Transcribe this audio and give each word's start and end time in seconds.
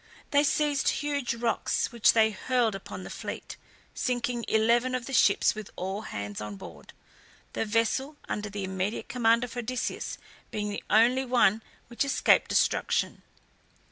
They 0.31 0.43
seized 0.43 0.87
huge 0.89 1.35
rocks, 1.35 1.91
which 1.91 2.13
they 2.13 2.31
hurled 2.31 2.73
upon 2.73 3.03
the 3.03 3.11
fleet, 3.11 3.55
sinking 3.93 4.45
eleven 4.47 4.95
of 4.95 5.05
the 5.05 5.13
ships 5.13 5.53
with 5.53 5.69
all 5.75 6.01
hands, 6.01 6.41
on 6.41 6.55
board; 6.55 6.93
the 7.53 7.65
vessel 7.65 8.17
under 8.27 8.49
the 8.49 8.63
immediate 8.63 9.07
command 9.09 9.43
of 9.43 9.55
Odysseus 9.55 10.17
being 10.49 10.69
the 10.71 10.83
only 10.89 11.23
one 11.23 11.61
which 11.87 12.03
escaped 12.03 12.49
destruction. 12.49 13.21